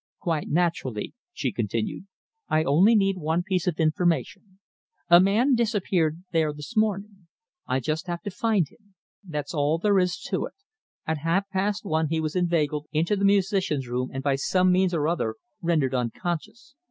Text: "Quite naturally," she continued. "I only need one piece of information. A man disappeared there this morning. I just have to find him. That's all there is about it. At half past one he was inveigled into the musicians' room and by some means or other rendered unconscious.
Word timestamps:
"Quite 0.17 0.47
naturally," 0.49 1.13
she 1.31 1.51
continued. 1.51 2.07
"I 2.49 2.63
only 2.63 2.95
need 2.95 3.17
one 3.17 3.43
piece 3.43 3.67
of 3.67 3.79
information. 3.79 4.57
A 5.11 5.19
man 5.19 5.53
disappeared 5.53 6.23
there 6.31 6.51
this 6.51 6.75
morning. 6.75 7.27
I 7.67 7.81
just 7.81 8.07
have 8.07 8.23
to 8.23 8.31
find 8.31 8.67
him. 8.67 8.95
That's 9.23 9.53
all 9.53 9.77
there 9.77 9.99
is 9.99 10.17
about 10.33 10.45
it. 10.47 10.51
At 11.05 11.17
half 11.19 11.47
past 11.51 11.85
one 11.85 12.07
he 12.09 12.19
was 12.19 12.35
inveigled 12.35 12.87
into 12.91 13.15
the 13.15 13.25
musicians' 13.25 13.87
room 13.87 14.09
and 14.11 14.23
by 14.23 14.37
some 14.37 14.71
means 14.71 14.91
or 14.95 15.07
other 15.07 15.35
rendered 15.61 15.93
unconscious. 15.93 16.73